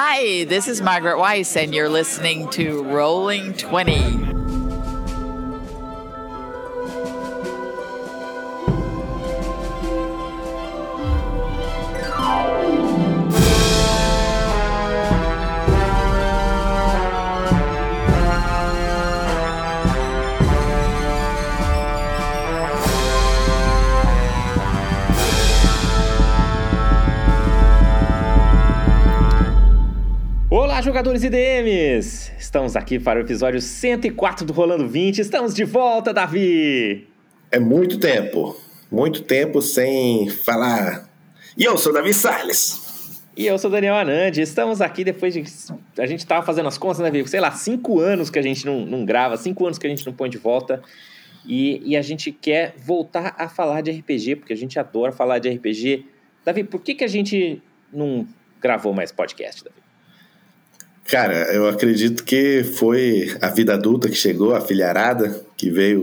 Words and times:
Hi, 0.00 0.44
this 0.44 0.68
is 0.68 0.80
Margaret 0.80 1.18
Weiss, 1.18 1.56
and 1.56 1.74
you're 1.74 1.88
listening 1.88 2.48
to 2.50 2.84
Rolling 2.84 3.52
20. 3.54 4.37
Jogadores 30.88 31.22
e 31.22 31.28
DMs! 31.28 32.32
Estamos 32.38 32.74
aqui 32.74 32.98
para 32.98 33.18
o 33.18 33.22
episódio 33.22 33.60
104 33.60 34.46
do 34.46 34.54
Rolando 34.54 34.88
20. 34.88 35.18
Estamos 35.18 35.52
de 35.52 35.62
volta, 35.62 36.14
Davi! 36.14 37.06
É 37.52 37.58
muito 37.58 37.98
tempo, 37.98 38.58
muito 38.90 39.20
tempo 39.20 39.60
sem 39.60 40.30
falar. 40.30 41.06
E 41.58 41.64
eu 41.64 41.76
sou 41.76 41.92
Davi 41.92 42.14
Salles. 42.14 43.20
E 43.36 43.46
eu 43.46 43.58
sou 43.58 43.70
Daniel 43.70 43.96
Anandi. 43.96 44.40
Estamos 44.40 44.80
aqui 44.80 45.04
depois 45.04 45.34
de. 45.34 45.44
A 45.98 46.06
gente 46.06 46.20
estava 46.20 46.42
fazendo 46.42 46.68
as 46.68 46.78
contas, 46.78 47.00
né, 47.00 47.10
Vivo? 47.10 47.28
Sei 47.28 47.38
lá, 47.38 47.50
cinco 47.50 48.00
anos 48.00 48.30
que 48.30 48.38
a 48.38 48.42
gente 48.42 48.64
não, 48.64 48.86
não 48.86 49.04
grava, 49.04 49.36
cinco 49.36 49.66
anos 49.66 49.76
que 49.76 49.86
a 49.86 49.90
gente 49.90 50.06
não 50.06 50.14
põe 50.14 50.30
de 50.30 50.38
volta. 50.38 50.82
E, 51.46 51.82
e 51.84 51.98
a 51.98 52.02
gente 52.02 52.32
quer 52.32 52.74
voltar 52.78 53.34
a 53.36 53.46
falar 53.46 53.82
de 53.82 53.90
RPG, 53.90 54.36
porque 54.36 54.54
a 54.54 54.56
gente 54.56 54.78
adora 54.78 55.12
falar 55.12 55.38
de 55.38 55.50
RPG. 55.50 56.06
Davi, 56.46 56.64
por 56.64 56.80
que, 56.80 56.94
que 56.94 57.04
a 57.04 57.08
gente 57.08 57.60
não 57.92 58.26
gravou 58.58 58.94
mais 58.94 59.12
podcast, 59.12 59.62
Davi? 59.62 59.87
Cara, 61.08 61.52
eu 61.54 61.66
acredito 61.66 62.22
que 62.22 62.62
foi 62.62 63.34
a 63.40 63.48
vida 63.48 63.72
adulta 63.72 64.10
que 64.10 64.14
chegou, 64.14 64.54
a 64.54 64.60
filharada 64.60 65.42
que 65.56 65.70
veio 65.70 66.02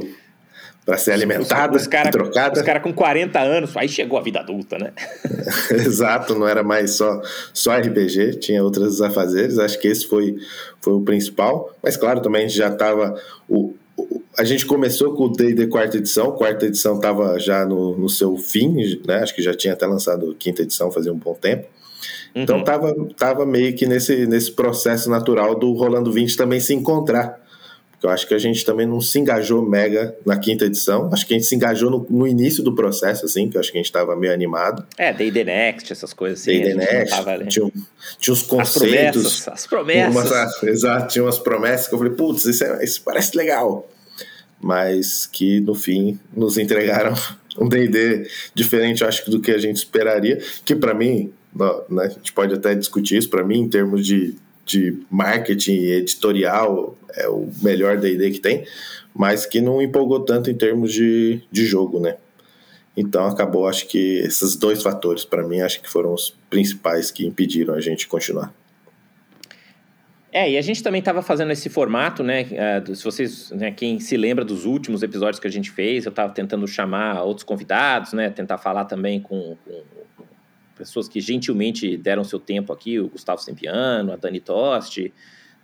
para 0.83 0.97
ser 0.97 1.11
alimentada, 1.11 1.75
os, 1.75 1.83
os 1.83 1.87
cara, 1.87 2.09
trocada. 2.09 2.59
Os 2.59 2.65
caras 2.65 2.81
com 2.81 2.91
40 2.91 3.39
anos, 3.39 3.77
aí 3.77 3.87
chegou 3.87 4.17
a 4.17 4.21
vida 4.21 4.39
adulta, 4.39 4.77
né? 4.79 4.93
Exato, 5.69 6.33
não 6.33 6.47
era 6.47 6.63
mais 6.63 6.91
só, 6.91 7.21
só 7.53 7.77
RPG, 7.77 8.39
tinha 8.39 8.63
outros 8.63 8.99
afazeres, 8.99 9.59
acho 9.59 9.79
que 9.79 9.87
esse 9.87 10.07
foi, 10.07 10.37
foi 10.81 10.93
o 10.93 11.01
principal. 11.01 11.71
Mas 11.83 11.95
claro, 11.95 12.19
também 12.19 12.45
a 12.45 12.47
gente 12.47 12.57
já 12.57 12.69
estava. 12.69 13.19
O, 13.47 13.75
o, 13.95 14.21
a 14.37 14.43
gente 14.43 14.65
começou 14.65 15.13
com 15.13 15.25
o 15.25 15.31
D&D 15.31 15.67
quarta 15.67 15.97
edição, 15.97 16.31
quarta 16.31 16.65
edição 16.65 16.95
estava 16.95 17.39
já 17.39 17.63
no, 17.63 17.95
no 17.95 18.09
seu 18.09 18.35
fim, 18.37 18.99
né? 19.07 19.17
Acho 19.17 19.35
que 19.35 19.41
já 19.41 19.53
tinha 19.53 19.73
até 19.73 19.85
lançado 19.85 20.35
quinta 20.37 20.63
edição 20.63 20.91
fazia 20.91 21.13
um 21.13 21.17
bom 21.17 21.35
tempo. 21.35 21.67
Então 22.35 22.57
Uhum. 22.57 22.63
tava, 22.65 22.93
tava 23.17 23.45
meio 23.45 23.73
que 23.75 23.85
nesse, 23.85 24.27
nesse 24.27 24.51
processo 24.51 25.09
natural 25.09 25.55
do 25.57 25.71
Rolando 25.73 26.11
20 26.11 26.35
também 26.35 26.59
se 26.59 26.73
encontrar. 26.73 27.43
Porque 27.91 28.05
eu 28.07 28.09
acho 28.09 28.27
que 28.27 28.33
a 28.33 28.37
gente 28.37 28.65
também 28.65 28.85
não 28.85 28.99
se 28.99 29.17
engajou 29.17 29.61
mega 29.65 30.13
na 30.25 30.37
quinta 30.37 30.65
edição. 30.65 31.09
Acho 31.13 31.25
que 31.25 31.33
a 31.33 31.37
gente 31.37 31.47
se 31.47 31.55
engajou 31.55 31.89
no, 31.89 32.05
no 32.09 32.27
início 32.27 32.61
do 32.61 32.75
processo, 32.75 33.25
assim, 33.25 33.47
que 33.49 33.55
eu 33.55 33.61
acho 33.61 33.71
que 33.71 33.77
a 33.77 33.81
gente 33.81 33.89
tava 33.91 34.17
meio 34.17 34.33
animado. 34.33 34.85
É, 34.97 35.13
D&D 35.13 35.45
Next, 35.45 35.93
essas 35.93 36.11
coisas 36.11 36.41
assim. 36.41 36.55
gente 36.57 36.69
não 36.71 36.77
Next, 36.83 37.09
tava 37.15 37.37
tinha, 37.45 37.71
tinha 38.19 38.33
uns 38.33 38.41
As 38.41 38.47
conceitos. 38.47 38.81
promessas, 39.41 39.47
as 39.47 39.65
promessas. 39.67 40.13
Umas, 40.13 40.63
exato, 40.63 41.07
tinha 41.13 41.23
umas 41.23 41.39
promessas 41.39 41.87
que 41.87 41.93
eu 41.93 41.97
falei, 41.99 42.13
putz, 42.13 42.43
isso, 42.45 42.65
é- 42.65 42.83
isso 42.83 43.01
parece 43.01 43.35
legal. 43.37 43.89
Mas 44.61 45.25
que 45.25 45.59
no 45.61 45.73
fim 45.73 46.19
nos 46.35 46.57
entregaram 46.57 47.13
um 47.59 47.67
DD 47.69 48.27
diferente, 48.53 49.03
eu 49.03 49.07
acho, 49.07 49.29
do 49.31 49.39
que 49.39 49.51
a 49.51 49.57
gente 49.57 49.77
esperaria. 49.77 50.37
Que 50.65 50.75
para 50.75 50.93
mim, 50.93 51.31
né, 51.89 52.03
a 52.03 52.07
gente 52.09 52.33
pode 52.33 52.53
até 52.53 52.75
discutir 52.75 53.17
isso, 53.17 53.29
para 53.29 53.43
mim, 53.43 53.61
em 53.61 53.69
termos 53.69 54.05
de, 54.05 54.35
de 54.65 54.97
marketing 55.09 55.85
editorial, 55.85 56.97
é 57.15 57.27
o 57.29 57.49
melhor 57.61 57.97
DD 57.97 58.31
que 58.31 58.39
tem, 58.39 58.65
mas 59.13 59.45
que 59.45 59.61
não 59.61 59.81
empolgou 59.81 60.19
tanto 60.19 60.49
em 60.51 60.55
termos 60.55 60.91
de, 60.91 61.41
de 61.51 61.65
jogo, 61.65 61.99
né? 61.99 62.17
Então 62.97 63.25
acabou, 63.27 63.67
acho 63.67 63.87
que 63.87 64.19
esses 64.19 64.55
dois 64.55 64.81
fatores, 64.81 65.25
para 65.25 65.43
mim, 65.45 65.59
acho 65.61 65.81
que 65.81 65.89
foram 65.89 66.13
os 66.13 66.35
principais 66.49 67.11
que 67.11 67.25
impediram 67.25 67.73
a 67.73 67.81
gente 67.81 68.07
continuar. 68.07 68.53
É, 70.31 70.51
e 70.51 70.57
a 70.57 70.61
gente 70.61 70.83
também 70.83 70.99
estava 70.99 71.21
fazendo 71.21 71.51
esse 71.53 71.69
formato, 71.69 72.21
né? 72.21 72.81
do- 72.81 72.93
se 72.93 73.03
vocês, 73.05 73.51
né, 73.51 73.71
quem 73.71 74.01
se 74.01 74.17
lembra 74.17 74.43
dos 74.43 74.65
últimos 74.65 75.01
episódios 75.01 75.39
que 75.39 75.47
a 75.47 75.51
gente 75.51 75.71
fez, 75.71 76.05
eu 76.05 76.09
estava 76.09 76.33
tentando 76.33 76.67
chamar 76.67 77.23
outros 77.23 77.45
convidados, 77.45 78.11
né? 78.11 78.29
Tentar 78.29 78.57
falar 78.57 78.83
também 78.83 79.21
com, 79.21 79.55
com 79.65 80.23
pessoas 80.75 81.07
que 81.07 81.19
gentilmente 81.19 81.97
deram 81.97 82.23
seu 82.23 82.39
tempo 82.39 82.71
aqui, 82.73 82.99
o 82.99 83.07
Gustavo 83.07 83.41
Sempiano, 83.41 84.13
a 84.13 84.15
Dani 84.15 84.39
Tosti, 84.39 85.13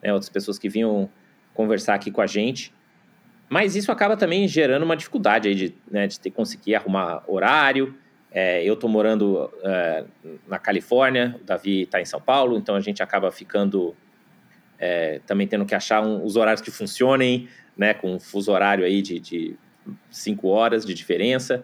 né, 0.02 0.12
outras 0.14 0.30
pessoas 0.30 0.58
que 0.58 0.70
vinham 0.70 1.10
conversar 1.54 1.96
aqui 1.96 2.10
com 2.10 2.22
a 2.22 2.28
gente. 2.28 2.74
Mas 3.50 3.76
isso 3.76 3.92
acaba 3.92 4.16
também 4.16 4.48
gerando 4.48 4.84
uma 4.84 4.96
dificuldade 4.96 5.50
aí 5.50 5.56
de, 5.56 5.76
né, 5.90 6.08
de 6.08 6.20
ter 6.20 6.32
conseguir 6.32 6.76
arrumar 6.76 7.24
horário. 7.28 7.94
É, 8.32 8.64
eu 8.64 8.76
estou 8.76 8.90
morando 8.90 9.52
é, 9.62 10.06
na 10.48 10.58
Califórnia, 10.58 11.36
o 11.42 11.44
Davi 11.44 11.82
está 11.82 12.00
em 12.00 12.06
São 12.06 12.22
Paulo, 12.22 12.58
então 12.58 12.76
a 12.76 12.80
gente 12.80 13.04
acaba 13.04 13.30
ficando 13.30 13.94
é, 14.80 15.20
também 15.28 15.46
tendo 15.46 15.66
que 15.66 15.76
achar 15.76 16.02
um- 16.02 16.24
os 16.26 16.36
horários 16.36 16.62
que 16.62 16.72
funcionem, 16.72 17.48
né, 17.78 17.94
com 17.94 18.16
um 18.16 18.20
fuso 18.20 18.52
horário 18.52 18.84
aí 18.84 19.02
de, 19.02 19.20
de 19.20 19.56
cinco 20.10 20.48
horas 20.48 20.86
de 20.86 20.94
diferença. 20.94 21.64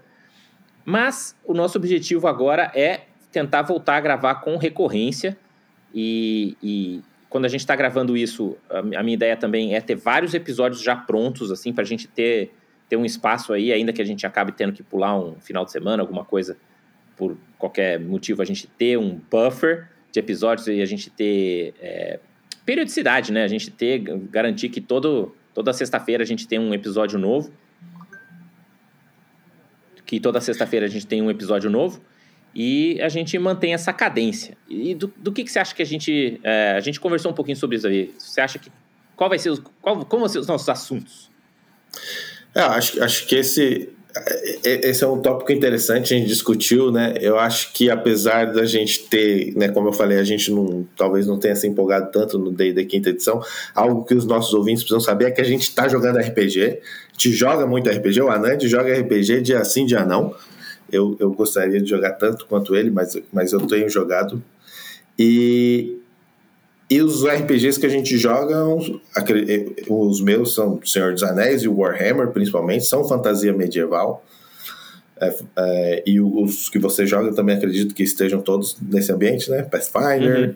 Mas 0.85 1.35
o 1.43 1.53
nosso 1.53 1.77
objetivo 1.77 2.27
agora 2.27 2.71
é 2.75 3.06
tentar 3.37 3.61
voltar 3.61 3.97
a 3.97 4.01
gravar 4.01 4.35
com 4.35 4.57
recorrência 4.57 5.37
e, 5.93 6.57
e 6.61 7.01
quando 7.29 7.45
a 7.45 7.47
gente 7.47 7.59
está 7.59 7.75
gravando 7.75 8.17
isso, 8.17 8.57
a, 8.67 8.79
a 8.79 9.03
minha 9.03 9.13
ideia 9.13 9.37
também 9.37 9.75
é 9.75 9.81
ter 9.81 9.95
vários 9.95 10.33
episódios 10.33 10.81
já 10.81 10.95
prontos, 10.95 11.51
assim, 11.51 11.71
para 11.71 11.83
a 11.83 11.87
gente 11.87 12.07
ter, 12.07 12.51
ter 12.89 12.97
um 12.97 13.05
espaço 13.05 13.53
aí, 13.53 13.71
ainda 13.71 13.93
que 13.93 14.01
a 14.01 14.05
gente 14.05 14.25
acabe 14.25 14.53
tendo 14.53 14.73
que 14.73 14.81
pular 14.81 15.15
um 15.19 15.35
final 15.39 15.63
de 15.63 15.71
semana, 15.71 16.01
alguma 16.01 16.25
coisa, 16.25 16.57
por 17.15 17.37
qualquer 17.59 17.99
motivo, 17.99 18.41
a 18.41 18.45
gente 18.45 18.65
ter 18.65 18.97
um 18.97 19.21
buffer 19.29 19.87
de 20.11 20.19
episódios 20.19 20.67
e 20.67 20.81
a 20.81 20.85
gente 20.85 21.11
ter 21.11 21.75
é, 21.79 22.19
periodicidade, 22.65 23.31
né? 23.31 23.43
A 23.43 23.47
gente 23.47 23.69
ter, 23.69 23.99
garantir 24.31 24.69
que 24.69 24.81
todo, 24.81 25.35
toda 25.53 25.71
sexta-feira 25.73 26.23
a 26.23 26.27
gente 26.27 26.47
tem 26.47 26.57
um 26.57 26.73
episódio 26.73 27.19
novo. 27.19 27.53
Que 30.07 30.19
toda 30.19 30.41
sexta-feira 30.41 30.87
a 30.87 30.89
gente 30.89 31.05
tem 31.05 31.21
um 31.21 31.29
episódio 31.29 31.69
novo 31.69 32.01
e 32.59 32.99
a 33.03 33.07
gente 33.07 33.37
mantém 33.37 33.75
essa 33.75 33.93
cadência. 33.93 34.57
E 34.67 34.95
do, 34.95 35.13
do 35.15 35.31
que, 35.31 35.43
que 35.43 35.51
você 35.51 35.59
acha 35.59 35.75
que 35.75 35.81
a 35.83 35.85
gente. 35.85 36.39
é, 36.43 36.71
a 36.71 36.79
gente 36.79 36.99
conversou 36.99 37.31
um 37.31 37.35
pouquinho 37.35 37.55
sobre 37.55 37.77
isso 37.77 37.85
aí. 37.85 38.11
Você 38.17 38.41
acha 38.41 38.57
que. 38.57 38.71
Qual 39.15 39.29
vai 39.29 39.37
ser 39.37 39.51
os, 39.51 39.61
qual, 39.79 40.03
como 40.03 40.21
vão 40.21 40.27
ser 40.27 40.39
os 40.39 40.47
nossos 40.47 40.67
assuntos? 40.67 41.29
É, 42.55 42.61
acho, 42.61 43.03
acho 43.03 43.27
que 43.27 43.35
esse, 43.35 43.89
é- 44.15 44.69
é- 44.69 44.89
esse 44.89 45.03
é 45.03 45.07
um 45.07 45.21
tópico 45.21 45.51
interessante, 45.51 46.15
a 46.15 46.17
gente 46.17 46.27
discutiu, 46.27 46.91
né? 46.91 47.13
Eu 47.21 47.37
acho 47.37 47.73
que 47.73 47.91
apesar 47.91 48.51
da 48.51 48.65
gente 48.65 49.03
ter, 49.07 49.55
né, 49.55 49.69
como 49.69 49.89
eu 49.89 49.93
falei, 49.93 50.17
a 50.17 50.23
gente 50.23 50.51
não, 50.51 50.87
talvez 50.95 51.27
não 51.27 51.37
tenha 51.37 51.55
se 51.55 51.67
empolgado 51.67 52.11
tanto 52.11 52.39
no 52.39 52.51
D&D 52.51 52.85
quinta 52.85 53.09
edição, 53.09 53.39
algo 53.75 54.03
que 54.03 54.15
os 54.15 54.25
nossos 54.25 54.51
ouvintes 54.55 54.81
precisam 54.81 54.99
saber 54.99 55.25
é 55.25 55.31
que 55.31 55.41
a 55.41 55.45
gente 55.45 55.61
está 55.61 55.87
jogando 55.87 56.17
RPG, 56.17 56.81
gente 57.11 57.33
joga 57.33 57.67
muito 57.67 57.87
RPG, 57.87 58.21
o 58.21 58.29
Anand 58.29 58.61
joga 58.63 58.93
RPG 58.99 59.41
dia 59.41 59.63
sim, 59.63 59.85
dia 59.85 60.03
não. 60.03 60.33
Eu, 60.91 61.15
eu 61.19 61.31
gostaria 61.31 61.81
de 61.81 61.89
jogar 61.89 62.13
tanto 62.13 62.45
quanto 62.45 62.75
ele, 62.75 62.89
mas, 62.89 63.17
mas 63.31 63.51
eu 63.53 63.59
tenho 63.67 63.89
jogado. 63.89 64.41
E, 65.19 65.97
e 66.89 67.01
os 67.01 67.25
RPGs 67.25 67.79
que 67.79 67.85
a 67.85 67.89
gente 67.89 68.17
joga, 68.17 68.55
acre- 69.15 69.75
os 69.89 70.21
meus 70.21 70.53
são 70.53 70.79
Senhor 70.85 71.13
dos 71.13 71.23
Anéis 71.23 71.63
e 71.63 71.67
Warhammer, 71.67 72.27
principalmente, 72.29 72.85
são 72.85 73.03
fantasia 73.07 73.51
medieval. 73.53 74.23
É, 75.19 75.35
é, 75.57 76.03
e 76.05 76.21
os 76.21 76.69
que 76.69 76.77
você 76.77 77.05
joga, 77.05 77.33
também 77.33 77.55
acredito 77.57 77.93
que 77.95 78.03
estejam 78.03 78.39
todos 78.39 78.77
nesse 78.81 79.11
ambiente, 79.11 79.49
né? 79.49 79.63
Pathfinder. 79.63 80.55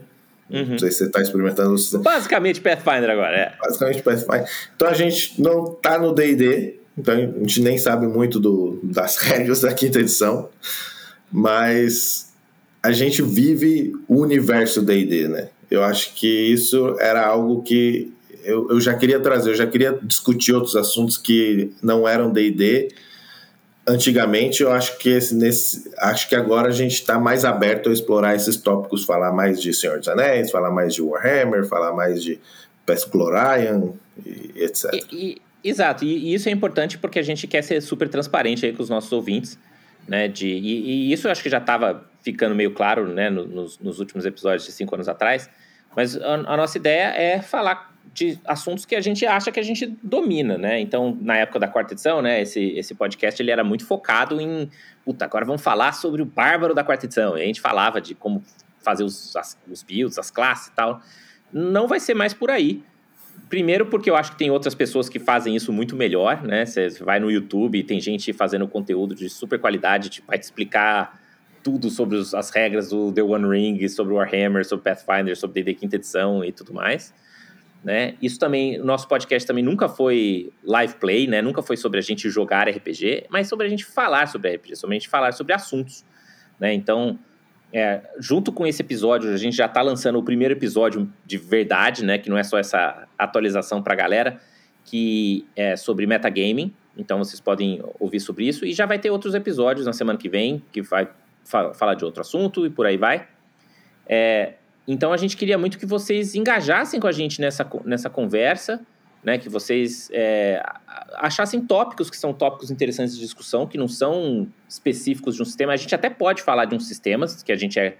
Uhum. 0.50 0.66
Não 0.72 0.78
sei 0.78 0.91
se 0.91 0.97
você 1.00 1.06
está 1.06 1.22
experimentando. 1.22 1.75
Basicamente 2.03 2.61
Pathfinder 2.61 3.09
agora, 3.09 3.35
é. 3.38 3.53
Basicamente 3.59 4.03
Pathfinder. 4.03 4.46
Então 4.76 4.88
a 4.90 4.94
gente 4.94 5.41
não 5.41 5.73
tá 5.73 5.97
no 5.97 6.14
D&D, 6.14 6.79
então 7.02 7.14
a 7.14 7.40
gente 7.40 7.62
nem 7.62 7.78
sabe 7.78 8.08
muito 8.08 8.40
do, 8.40 8.80
das 8.84 9.18
regras 9.22 9.62
da 9.62 9.74
quinta 9.74 10.00
edição, 10.00 10.50
mas 11.32 12.32
a 12.82 12.92
gente 12.92 13.22
vive 13.22 13.94
o 14.08 14.22
universo 14.22 14.82
D&D, 14.82 15.28
né? 15.28 15.50
Eu 15.70 15.84
acho 15.84 16.14
que 16.16 16.28
isso 16.28 16.96
era 17.00 17.26
algo 17.26 17.64
que 17.64 18.12
eu, 18.44 18.70
eu 18.72 18.82
já 18.82 18.94
queria 18.96 19.20
trazer, 19.20 19.52
eu 19.52 19.56
já 19.56 19.68
queria 19.68 19.98
discutir 20.02 20.53
outros 20.53 20.76
assuntos 20.76 21.18
que 21.18 21.72
não 21.82 22.08
eram 22.08 22.32
D&D. 22.32 22.90
Antigamente, 23.88 24.62
eu 24.62 24.72
acho 24.72 24.98
que 24.98 25.09
esse, 25.09 25.34
nesse, 25.36 25.90
acho 25.98 26.28
que 26.30 26.36
agora 26.36 26.68
a 26.68 26.72
gente 26.72 26.94
está 26.94 27.20
mais 27.20 27.46
aberto 27.46 27.90
a 27.90 27.94
explorar 27.94 28.36
esses 28.36 28.58
tópicos, 28.58 29.06
falar 29.06 29.32
mais 29.32 29.62
de 29.62 29.74
Senhor 29.74 29.98
dos 30.00 30.08
Anéis, 30.08 30.52
falar 30.52 30.72
mais 30.72 30.94
de 30.94 31.02
Warhammer, 31.02 31.66
falar 31.66 31.94
mais 31.94 32.22
de 32.22 32.40
Pesclorian 32.86 33.94
etc. 34.56 34.94
E- 34.94 35.16
e- 35.16 35.42
exato, 35.63 36.03
e, 36.05 36.29
e 36.29 36.34
isso 36.34 36.49
é 36.49 36.52
importante 36.52 36.97
porque 36.97 37.19
a 37.19 37.23
gente 37.23 37.47
quer 37.47 37.61
ser 37.61 37.81
super 37.81 38.08
transparente 38.09 38.66
aí 38.66 38.73
com 38.73 38.81
os 38.84 38.90
nossos 38.90 39.11
ouvintes, 39.11 39.58
né? 40.08 40.28
De, 40.28 40.47
e, 40.47 41.09
e 41.09 41.13
isso 41.13 41.28
eu 41.28 41.31
acho 41.31 41.41
que 41.43 41.49
já 41.49 41.59
estava 41.59 42.05
ficando 42.23 42.53
meio 42.55 42.72
claro, 42.72 43.08
né, 43.08 43.29
no- 43.29 43.46
nos, 43.47 43.79
nos 43.79 43.99
últimos 43.99 44.25
episódios 44.25 44.66
de 44.66 44.72
cinco 44.72 44.93
anos 44.96 45.08
atrás. 45.08 45.49
Mas 45.96 46.16
a, 46.22 46.34
a 46.35 46.58
nossa 46.58 46.78
ideia 46.78 47.13
é 47.16 47.41
falar 47.41 47.91
de 48.13 48.37
assuntos 48.46 48.85
que 48.85 48.96
a 48.96 49.02
gente 49.02 49.25
acha 49.25 49.52
que 49.52 49.59
a 49.59 49.63
gente 49.63 49.85
domina, 50.03 50.58
né? 50.58 50.79
Então, 50.79 51.17
na 51.22 51.37
época 51.37 51.59
da 51.59 51.67
quarta 51.67 51.93
edição, 51.93 52.22
né, 52.22 52.41
esse, 52.41 52.72
esse 52.78 52.93
podcast 52.93 53.41
ele 53.41 53.52
era 53.52 53.64
muito 53.64 53.85
focado 53.85 54.40
em, 54.41 54.69
puta, 55.05 55.25
agora 55.25 55.46
vamos 55.46 55.61
falar 55.61 55.93
sobre 55.93 56.22
o 56.22 56.25
bárbaro 56.25 56.73
da 56.73 56.84
quarta 56.84 57.05
edição. 57.05 57.37
E 57.37 57.41
a 57.41 57.46
gente 57.46 57.61
falava 57.61 58.02
de 58.02 58.14
como 58.16 58.43
fazer 58.84 59.03
os, 59.03 59.35
as, 59.35 59.57
os 59.69 59.84
builds, 59.84 60.17
as 60.17 60.31
classes 60.31 60.67
e 60.67 60.72
tal. 60.72 61.02
Não 61.53 61.87
vai 61.87 61.99
ser 61.99 62.14
mais 62.14 62.34
por 62.34 62.49
aí. 62.49 62.84
Primeiro 63.52 63.86
porque 63.86 64.09
eu 64.09 64.16
acho 64.16 64.32
que 64.32 64.38
tem 64.38 64.50
outras 64.50 64.74
pessoas 64.74 65.09
que 65.09 65.20
fazem 65.20 65.53
isso 65.58 65.74
muito 65.74 65.94
melhor, 65.94 66.42
né? 66.42 66.66
Você 66.66 66.88
vai 67.02 67.20
no 67.20 67.30
YouTube 67.30 67.78
e 67.78 67.84
tem 67.84 68.00
gente 68.00 68.32
fazendo 68.32 68.66
conteúdo 68.66 69.14
de 69.14 69.30
super 69.30 69.59
qualidade, 69.59 70.08
tipo, 70.08 70.28
vai 70.28 70.40
te 70.40 70.44
explicar 70.44 71.22
tudo 71.62 71.90
sobre 71.90 72.16
os, 72.16 72.34
as 72.34 72.50
regras 72.50 72.88
do 72.88 73.12
The 73.12 73.22
One 73.22 73.46
Ring, 73.46 73.86
sobre 73.90 74.14
o 74.14 74.16
Warhammer, 74.16 74.66
sobre 74.66 74.86
Pathfinder, 74.86 75.38
sobre 75.38 75.62
D&D 75.62 75.78
quinta 75.78 75.98
edição 75.98 76.46
e 76.46 76.53
tudo 76.53 76.74
mais. 76.74 77.14
Né? 77.84 78.16
Isso 78.22 78.40
também, 78.40 78.80
o 78.80 78.86
nosso 78.86 79.06
podcast 79.09 79.46
também 79.46 79.66
nunca 79.66 79.90
foi 79.90 80.53
live 80.64 80.96
play, 80.96 81.28
né? 81.28 81.42
Nunca 81.42 81.62
foi 81.62 81.76
sobre 81.76 82.00
a 82.00 82.02
gente 82.02 82.30
jogar 82.30 82.70
RPG, 82.70 83.26
mas 83.30 83.50
sobre 83.50 83.68
a 83.68 83.70
gente 83.70 83.84
falar 83.84 84.30
sobre 84.30 84.56
RPG, 84.56 84.78
sobre 84.78 84.96
a 84.96 85.00
gente 85.00 85.09
falar 85.09 85.34
sobre 85.34 85.52
assuntos, 85.52 86.06
né? 86.58 86.74
Então, 86.74 87.20
é, 87.73 88.02
junto 88.20 88.52
com 88.52 88.66
esse 88.68 88.82
episódio, 88.82 89.32
a 89.34 89.38
gente 89.38 89.56
já 89.56 89.66
está 89.66 89.82
lançando 89.82 90.20
o 90.20 90.23
primeiro 90.23 90.53
episódio 90.53 91.12
de 91.26 91.38
verdade, 91.38 92.03
né? 92.03 92.18
Que 92.18 92.29
não 92.29 92.38
é 92.38 92.44
só 92.44 92.58
essa 92.58 93.08
atualização 93.18 93.82
para 93.82 93.94
a 93.94 93.97
galera, 93.97 94.41
que 94.84 95.46
é 95.56 95.76
sobre 95.76 96.06
metagaming. 96.06 96.73
Então, 96.97 97.18
vocês 97.18 97.40
podem 97.40 97.82
ouvir 98.00 98.20
sobre 98.20 98.46
isso. 98.46 98.66
E 98.66 98.73
já 98.73 98.85
vai 98.85 99.00
ter 99.00 99.09
outros 99.09 99.34
episódios 99.34 99.85
na 99.85 99.94
semana 99.94 100.18
que 100.18 100.28
vem, 100.28 100.62
que 100.72 100.82
vai 100.82 101.08
falar 101.44 101.96
de 101.96 102.06
outro 102.06 102.22
assunto 102.22 102.66
e 102.66 102.70
por 102.70 102.85
aí 102.85 102.97
vai. 102.97 103.28
É, 104.06 104.53
então 104.88 105.14
a 105.14 105.17
gente 105.17 105.38
queria 105.38 105.58
muito 105.58 105.78
que 105.78 105.85
vocês 105.85 106.35
engajassem 106.35 107.00
com 107.00 107.08
a 107.08 107.12
gente 107.12 107.40
nessa, 107.40 107.70
nessa 107.85 108.09
conversa, 108.09 108.82
né? 109.23 109.38
Que 109.38 109.50
vocês 109.50 110.09
é, 110.14 110.64
achassem 111.16 111.62
tópicos 111.62 112.09
que 112.09 112.18
são 112.18 112.34
tópicos 112.34 112.72
interessantes 112.72 113.16
de 113.16 113.22
discussão, 113.22 113.68
que 113.68 113.78
não 113.78 113.88
são 113.88 114.47
específicos 114.68 115.35
de 115.35 115.41
um 115.41 115.46
sistema. 115.46 115.73
A 115.73 115.78
gente 115.78 115.94
até 115.94 116.09
pode 116.09 116.41
falar 116.41 116.66
de 116.66 116.76
uns 116.76 116.88
sistemas 116.88 117.44
que 117.44 117.52
a 117.52 117.56
gente 117.56 117.79
é, 117.79 117.97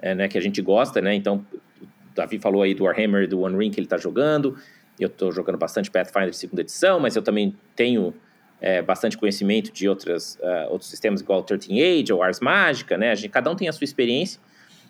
é 0.00 0.14
né, 0.14 0.28
que 0.28 0.38
a 0.38 0.40
gente 0.40 0.60
gosta, 0.60 1.00
né? 1.00 1.14
Então, 1.14 1.46
o 1.82 2.14
Davi 2.14 2.38
falou 2.38 2.62
aí 2.62 2.74
do 2.74 2.84
Warhammer 2.84 3.28
do 3.28 3.40
One 3.40 3.56
Ring 3.56 3.70
que 3.70 3.78
ele 3.78 3.86
está 3.86 3.96
jogando. 3.96 4.56
Eu 4.98 5.08
estou 5.08 5.32
jogando 5.32 5.58
bastante 5.58 5.90
Pathfinder 5.90 6.34
segunda 6.34 6.62
edição, 6.62 7.00
mas 7.00 7.16
eu 7.16 7.22
também 7.22 7.56
tenho 7.74 8.14
é, 8.60 8.80
bastante 8.80 9.18
conhecimento 9.18 9.72
de 9.72 9.88
outras, 9.88 10.36
uh, 10.36 10.70
outros 10.70 10.88
sistemas, 10.88 11.20
igual 11.20 11.40
o 11.40 11.42
13 11.42 11.82
Age 11.82 12.12
ou 12.12 12.22
Ars 12.22 12.40
Mágica, 12.40 12.96
né? 12.96 13.10
A 13.10 13.14
gente, 13.14 13.28
cada 13.28 13.50
um 13.50 13.56
tem 13.56 13.68
a 13.68 13.72
sua 13.72 13.84
experiência, 13.84 14.40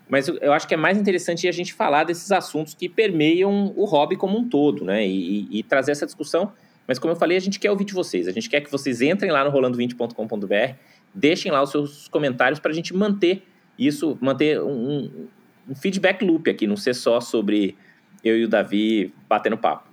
mas 0.09 0.29
eu, 0.29 0.53
acho 0.53 0.69
que 0.69 0.75
é 0.75 0.77
mais 0.77 0.99
interessante 0.99 1.49
a 1.49 1.53
gente 1.53 1.73
falar 1.73 2.05
desses 2.05 2.31
assuntos 2.31 2.75
que 2.75 2.89
permeiam 2.89 3.73
o 3.75 3.85
hobby 3.85 4.17
como 4.17 4.39
um 4.39 4.49
todo, 4.49 4.85
né? 4.85 5.07
E, 5.07 5.49
e, 5.51 5.59
e, 5.59 5.63
trazer 5.63 5.93
essa 5.93 6.05
discussão. 6.05 6.53
Mas 6.87 6.99
como 6.99 7.13
eu 7.13 7.17
falei, 7.17 7.37
a 7.37 7.41
gente 7.41 7.59
quer 7.59 7.71
ouvir 7.71 7.85
de 7.85 7.95
vocês. 7.95 8.29
A 8.29 8.33
gente 8.33 8.49
quer 8.49 8.61
que 8.61 8.71
vocês 8.71 9.01
entrem 9.01 9.31
lá 9.31 9.43
no 9.45 9.51
rolando20.com.br, 9.51 10.75
deixem 11.15 11.51
lá 11.51 11.63
os 11.63 11.71
seus 11.71 12.09
comentários 12.09 12.61
para 12.61 12.71
a 12.71 12.75
gente 12.75 12.95
manter 12.95 13.43
isso, 13.79 14.19
manter 14.21 14.61
um, 14.61 15.29
um 15.69 15.75
feedback 15.75 16.23
loop 16.23 16.51
aqui, 16.51 16.67
não 16.67 16.77
ser 16.77 16.95
só 16.95 17.21
sobre 17.21 17.77
eu 18.23 18.39
e 18.39 18.45
o 18.45 18.49
Davi 18.49 19.13
batendo 19.27 19.57
papo. 19.57 19.89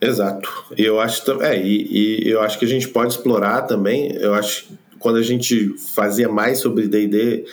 Exato. 0.00 0.50
Eu 0.76 1.00
acho 1.00 1.40
é, 1.42 1.56
e, 1.56 2.24
e, 2.24 2.28
eu 2.28 2.40
acho 2.40 2.58
que 2.58 2.64
a 2.64 2.68
gente 2.68 2.88
pode 2.88 3.12
explorar 3.12 3.62
também. 3.62 4.12
Eu 4.16 4.34
acho 4.34 4.76
quando 4.98 5.18
a 5.18 5.22
gente 5.22 5.76
fazia 5.94 6.28
mais 6.28 6.58
sobre 6.58 6.88
D&D, 6.88 7.44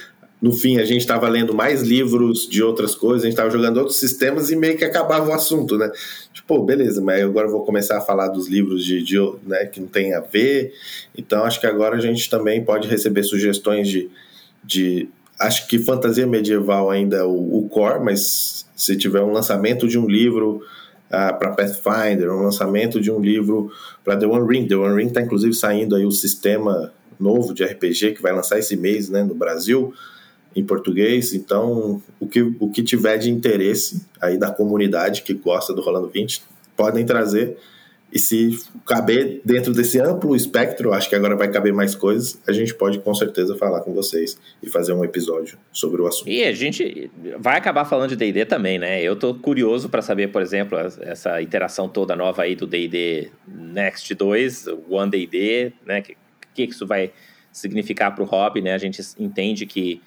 no 0.41 0.53
fim 0.53 0.77
a 0.77 0.85
gente 0.85 1.01
estava 1.01 1.27
lendo 1.27 1.53
mais 1.53 1.81
livros 1.81 2.47
de 2.47 2.63
outras 2.63 2.95
coisas, 2.95 3.23
a 3.23 3.25
gente 3.25 3.33
estava 3.33 3.49
jogando 3.49 3.77
outros 3.77 3.99
sistemas 3.99 4.49
e 4.49 4.55
meio 4.55 4.77
que 4.77 4.85
acabava 4.85 5.29
o 5.29 5.33
assunto, 5.33 5.77
né? 5.77 5.91
Tipo, 6.33 6.63
beleza, 6.63 7.01
mas 7.01 7.21
agora 7.21 7.47
eu 7.47 7.51
vou 7.51 7.65
começar 7.65 7.97
a 7.97 8.01
falar 8.01 8.29
dos 8.29 8.47
livros 8.47 8.85
de, 8.85 9.03
de 9.03 9.17
né, 9.45 9.65
que 9.65 9.81
não 9.81 9.87
tem 9.87 10.13
a 10.13 10.21
ver. 10.21 10.73
Então 11.17 11.43
acho 11.43 11.59
que 11.59 11.67
agora 11.67 11.97
a 11.97 11.99
gente 11.99 12.29
também 12.29 12.63
pode 12.63 12.87
receber 12.87 13.23
sugestões 13.23 13.89
de, 13.89 14.09
de 14.63 15.09
acho 15.39 15.67
que 15.67 15.77
fantasia 15.79 16.25
medieval 16.25 16.89
ainda 16.89 17.17
é 17.17 17.23
o, 17.23 17.57
o 17.57 17.69
core, 17.69 18.03
mas 18.03 18.65
se 18.75 18.95
tiver 18.95 19.21
um 19.21 19.31
lançamento 19.31 19.87
de 19.87 19.99
um 19.99 20.07
livro 20.07 20.61
uh, 21.07 21.37
para 21.37 21.51
Pathfinder, 21.51 22.31
um 22.31 22.43
lançamento 22.43 23.01
de 23.01 23.11
um 23.11 23.19
livro 23.19 23.71
para 24.03 24.15
The 24.15 24.25
One 24.25 24.47
Ring. 24.47 24.67
The 24.67 24.75
One 24.75 24.95
Ring 24.95 25.07
está 25.07 25.21
inclusive 25.21 25.53
saindo 25.53 25.95
aí 25.95 26.05
o 26.05 26.11
sistema 26.11 26.93
novo 27.19 27.53
de 27.53 27.63
RPG 27.65 28.13
que 28.13 28.21
vai 28.21 28.33
lançar 28.33 28.57
esse 28.57 28.77
mês 28.77 29.09
né, 29.09 29.23
no 29.23 29.35
Brasil, 29.35 29.93
em 30.55 30.63
português. 30.63 31.33
Então, 31.33 32.01
o 32.19 32.27
que, 32.27 32.41
o 32.59 32.69
que 32.69 32.83
tiver 32.83 33.17
de 33.17 33.29
interesse 33.29 34.05
aí 34.21 34.37
da 34.37 34.51
comunidade 34.51 35.21
que 35.21 35.33
gosta 35.33 35.73
do 35.73 35.81
Rolando 35.81 36.09
20, 36.09 36.41
podem 36.75 37.05
trazer 37.05 37.57
e 38.11 38.17
se 38.17 38.59
caber 38.85 39.39
dentro 39.45 39.71
desse 39.71 39.99
amplo 39.99 40.35
espectro, 40.35 40.93
acho 40.93 41.07
que 41.07 41.15
agora 41.15 41.35
vai 41.35 41.47
caber 41.47 41.71
mais 41.71 41.93
coisas, 41.93 42.41
a 42.47 42.51
gente 42.51 42.73
pode 42.73 42.99
com 42.99 43.13
certeza 43.13 43.55
falar 43.55 43.81
com 43.81 43.93
vocês 43.93 44.39
e 44.63 44.69
fazer 44.69 44.93
um 44.93 45.03
episódio 45.03 45.59
sobre 45.71 46.01
o 46.01 46.07
assunto. 46.07 46.27
E 46.27 46.43
a 46.43 46.51
gente 46.51 47.11
vai 47.37 47.57
acabar 47.57 47.85
falando 47.85 48.09
de 48.09 48.15
D&D 48.15 48.45
também, 48.45 48.79
né? 48.79 49.01
Eu 49.01 49.15
tô 49.15 49.35
curioso 49.35 49.89
para 49.89 50.01
saber, 50.01 50.29
por 50.29 50.41
exemplo, 50.41 50.77
essa 51.01 51.39
interação 51.41 51.87
toda 51.87 52.15
nova 52.15 52.41
aí 52.41 52.55
do 52.55 52.65
D&D 52.65 53.29
Next 53.47 54.13
2, 54.13 54.65
One 54.89 55.11
D&D, 55.11 55.73
né? 55.85 55.99
O 55.99 56.03
que, 56.55 56.65
que 56.65 56.73
isso 56.73 56.87
vai 56.87 57.11
significar 57.51 58.15
para 58.15 58.23
o 58.23 58.27
hobby, 58.27 58.61
né? 58.61 58.73
A 58.73 58.77
gente 58.79 59.01
entende 59.19 59.67
que 59.67 60.01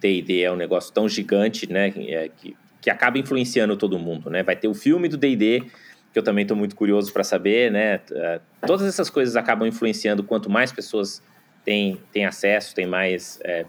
D&D 0.00 0.42
é 0.42 0.52
um 0.52 0.56
negócio 0.56 0.92
tão 0.92 1.08
gigante, 1.08 1.70
né? 1.70 1.92
É, 2.08 2.28
que, 2.28 2.56
que 2.80 2.90
acaba 2.90 3.18
influenciando 3.18 3.76
todo 3.76 3.98
mundo, 3.98 4.30
né? 4.30 4.42
Vai 4.42 4.56
ter 4.56 4.68
o 4.68 4.74
filme 4.74 5.08
do 5.08 5.16
D&D 5.16 5.64
que 6.12 6.18
eu 6.18 6.22
também 6.22 6.42
estou 6.42 6.56
muito 6.56 6.74
curioso 6.74 7.12
para 7.12 7.22
saber, 7.22 7.70
né? 7.70 8.00
É, 8.10 8.40
todas 8.66 8.86
essas 8.86 9.08
coisas 9.08 9.36
acabam 9.36 9.66
influenciando 9.68 10.24
quanto 10.24 10.50
mais 10.50 10.72
pessoas 10.72 11.22
têm, 11.64 12.00
têm 12.12 12.24
acesso, 12.24 12.74
têm 12.74 12.86
mais 12.86 13.38
é, 13.44 13.64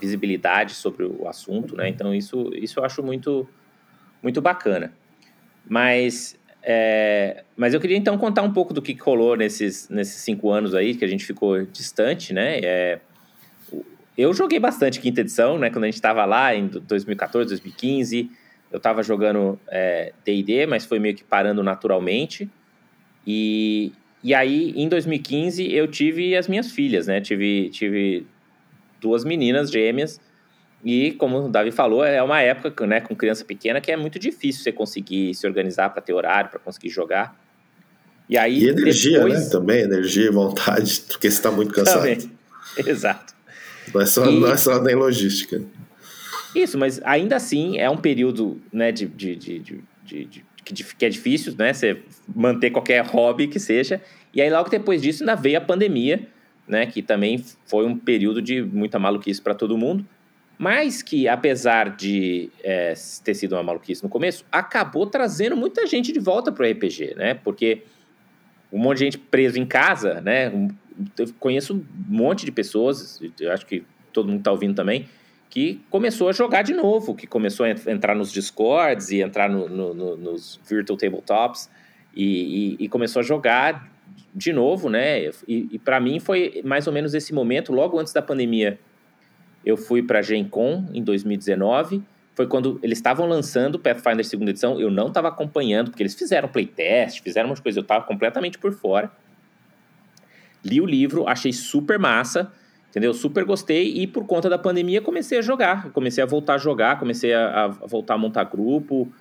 visibilidade 0.00 0.74
sobre 0.74 1.04
o 1.04 1.28
assunto, 1.28 1.76
né? 1.76 1.88
Então 1.88 2.14
isso, 2.14 2.50
isso 2.54 2.80
eu 2.80 2.84
acho 2.84 3.02
muito, 3.02 3.48
muito 4.22 4.40
bacana. 4.40 4.92
Mas, 5.68 6.38
é, 6.62 7.44
mas 7.56 7.72
eu 7.72 7.80
queria 7.80 7.96
então 7.96 8.18
contar 8.18 8.42
um 8.42 8.52
pouco 8.52 8.74
do 8.74 8.82
que 8.82 8.92
rolou 8.94 9.36
nesses, 9.36 9.88
nesses 9.88 10.22
cinco 10.22 10.50
anos 10.50 10.74
aí 10.74 10.94
que 10.94 11.04
a 11.04 11.08
gente 11.08 11.24
ficou 11.24 11.64
distante, 11.66 12.32
né? 12.32 12.58
É, 12.62 13.00
eu 14.16 14.32
joguei 14.32 14.58
bastante 14.58 15.00
quinta 15.00 15.20
edição, 15.20 15.58
né? 15.58 15.70
Quando 15.70 15.84
a 15.84 15.86
gente 15.88 15.94
estava 15.94 16.24
lá 16.24 16.54
em 16.54 16.68
2014, 16.68 17.48
2015 17.48 18.30
eu 18.70 18.78
estava 18.78 19.02
jogando 19.02 19.58
D&D, 20.24 20.58
é, 20.58 20.66
mas 20.66 20.84
foi 20.84 20.98
meio 20.98 21.14
que 21.14 21.24
parando 21.24 21.62
naturalmente. 21.62 22.50
E, 23.26 23.92
e 24.22 24.34
aí, 24.34 24.72
em 24.76 24.88
2015, 24.88 25.72
eu 25.72 25.86
tive 25.86 26.36
as 26.36 26.48
minhas 26.48 26.70
filhas, 26.70 27.06
né? 27.06 27.20
Tive, 27.20 27.70
tive 27.70 28.26
duas 29.00 29.24
meninas 29.24 29.70
gêmeas. 29.70 30.20
E, 30.84 31.12
como 31.12 31.38
o 31.38 31.48
Davi 31.48 31.70
falou, 31.70 32.04
é 32.04 32.22
uma 32.22 32.40
época 32.40 32.86
né, 32.86 33.00
com 33.00 33.14
criança 33.14 33.44
pequena 33.44 33.80
que 33.80 33.90
é 33.90 33.96
muito 33.96 34.18
difícil 34.18 34.62
você 34.62 34.72
conseguir 34.72 35.34
se 35.34 35.46
organizar 35.46 35.90
para 35.90 36.02
ter 36.02 36.12
horário, 36.12 36.50
para 36.50 36.60
conseguir 36.60 36.90
jogar. 36.90 37.34
E 38.28 38.36
aí. 38.36 38.64
E 38.64 38.68
energia, 38.68 39.20
depois... 39.20 39.44
né? 39.44 39.50
Também, 39.50 39.82
energia 39.82 40.26
e 40.26 40.30
vontade, 40.30 41.02
porque 41.08 41.30
você 41.30 41.36
está 41.36 41.50
muito 41.50 41.72
cansado. 41.72 42.00
Também. 42.00 42.30
Exato. 42.84 43.35
Não 43.92 44.00
é, 44.00 44.06
só, 44.06 44.26
e... 44.26 44.40
não 44.40 44.48
é 44.48 44.56
só 44.56 44.82
nem 44.82 44.94
logística. 44.94 45.62
Isso, 46.54 46.78
mas 46.78 47.00
ainda 47.04 47.36
assim 47.36 47.78
é 47.78 47.88
um 47.90 47.96
período 47.96 48.60
né, 48.72 48.90
de, 48.90 49.06
de, 49.06 49.36
de, 49.36 49.60
de, 49.60 50.44
que 50.64 51.04
é 51.04 51.08
difícil, 51.08 51.54
né? 51.56 51.72
Você 51.72 52.02
manter 52.34 52.70
qualquer 52.70 53.04
hobby 53.04 53.46
que 53.46 53.60
seja. 53.60 54.00
E 54.34 54.40
aí, 54.40 54.50
logo 54.50 54.68
depois 54.68 55.00
disso, 55.00 55.22
ainda 55.22 55.34
veio 55.34 55.58
a 55.58 55.60
pandemia, 55.60 56.26
né? 56.66 56.86
Que 56.86 57.02
também 57.02 57.44
foi 57.66 57.86
um 57.86 57.96
período 57.96 58.42
de 58.42 58.62
muita 58.62 58.98
maluquice 58.98 59.40
para 59.40 59.54
todo 59.54 59.78
mundo. 59.78 60.04
Mas 60.58 61.02
que, 61.02 61.28
apesar 61.28 61.94
de 61.94 62.50
é, 62.64 62.94
ter 63.22 63.34
sido 63.34 63.52
uma 63.52 63.62
maluquice 63.62 64.02
no 64.02 64.08
começo, 64.08 64.44
acabou 64.50 65.06
trazendo 65.06 65.54
muita 65.54 65.86
gente 65.86 66.12
de 66.12 66.18
volta 66.18 66.50
para 66.50 66.66
o 66.66 66.70
RPG, 66.70 67.14
né? 67.16 67.34
Porque 67.34 67.82
um 68.72 68.78
monte 68.78 68.98
de 68.98 69.04
gente 69.04 69.18
preso 69.18 69.58
em 69.58 69.66
casa, 69.66 70.20
né? 70.20 70.50
Eu 71.18 71.26
conheço 71.38 71.74
um 71.74 71.84
monte 72.08 72.44
de 72.44 72.52
pessoas, 72.52 73.20
acho 73.52 73.66
que 73.66 73.84
todo 74.12 74.28
mundo 74.28 74.38
está 74.38 74.50
ouvindo 74.50 74.74
também, 74.74 75.06
que 75.50 75.80
começou 75.90 76.28
a 76.28 76.32
jogar 76.32 76.62
de 76.62 76.74
novo, 76.74 77.14
que 77.14 77.26
começou 77.26 77.66
a 77.66 77.70
entrar 77.70 78.14
nos 78.14 78.32
Discords 78.32 79.10
e 79.10 79.20
entrar 79.20 79.48
no, 79.48 79.68
no, 79.68 79.94
no, 79.94 80.16
nos 80.16 80.60
Virtual 80.68 80.96
Tabletops 80.96 81.70
e, 82.14 82.76
e, 82.80 82.84
e, 82.84 82.88
começou 82.88 83.20
a 83.20 83.22
jogar 83.22 83.90
de 84.34 84.52
novo, 84.52 84.88
né? 84.88 85.26
E, 85.46 85.68
e 85.72 85.78
para 85.78 86.00
mim 86.00 86.18
foi 86.18 86.62
mais 86.64 86.86
ou 86.86 86.92
menos 86.92 87.14
esse 87.14 87.32
momento, 87.32 87.72
logo 87.72 87.98
antes 87.98 88.12
da 88.12 88.22
pandemia. 88.22 88.78
Eu 89.64 89.76
fui 89.76 90.02
para 90.02 90.20
a 90.20 90.22
Gen 90.22 90.44
Con 90.44 90.86
em 90.94 91.02
2019, 91.02 92.02
foi 92.34 92.46
quando 92.46 92.78
eles 92.82 92.98
estavam 92.98 93.26
lançando 93.26 93.78
Pathfinder 93.78 94.24
segunda 94.24 94.50
edição, 94.50 94.78
eu 94.78 94.90
não 94.90 95.08
estava 95.08 95.28
acompanhando, 95.28 95.90
porque 95.90 96.02
eles 96.02 96.14
fizeram 96.14 96.48
playtest, 96.48 97.22
fizeram 97.22 97.48
umas 97.48 97.60
coisas, 97.60 97.76
eu 97.76 97.82
estava 97.82 98.04
completamente 98.04 98.58
por 98.58 98.72
fora. 98.72 99.10
Li 100.64 100.80
o 100.80 100.86
livro, 100.86 101.28
achei 101.28 101.52
super 101.52 101.98
massa, 101.98 102.52
entendeu? 102.90 103.12
Super 103.14 103.44
gostei 103.44 103.92
e 103.96 104.06
por 104.06 104.26
conta 104.26 104.48
da 104.48 104.58
pandemia 104.58 105.00
comecei 105.00 105.38
a 105.38 105.42
jogar, 105.42 105.90
comecei 105.90 106.22
a 106.22 106.26
voltar 106.26 106.54
a 106.54 106.58
jogar, 106.58 106.98
comecei 106.98 107.32
a, 107.32 107.64
a 107.64 107.68
voltar 107.68 108.14
a 108.14 108.18
montar 108.18 108.44
grupo 108.44 109.12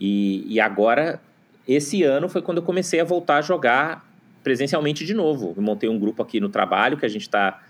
e, 0.00 0.44
e 0.52 0.60
agora 0.60 1.20
esse 1.66 2.02
ano 2.02 2.28
foi 2.28 2.40
quando 2.40 2.58
eu 2.58 2.64
comecei 2.64 3.00
a 3.00 3.04
voltar 3.04 3.38
a 3.38 3.42
jogar 3.42 4.08
presencialmente 4.42 5.04
de 5.04 5.12
novo. 5.12 5.52
Eu 5.56 5.62
montei 5.62 5.88
um 5.88 5.98
grupo 5.98 6.22
aqui 6.22 6.40
no 6.40 6.48
trabalho 6.48 6.96
que 6.96 7.04
a 7.04 7.08
gente 7.08 7.22
está 7.22 7.60